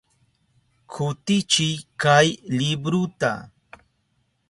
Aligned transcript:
Kutichiy 0.91 1.73
kay 2.01 2.27
libruta. 2.57 3.31